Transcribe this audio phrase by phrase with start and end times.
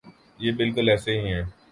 [0.39, 1.41] یہ بالکل ایسے ہی ہے۔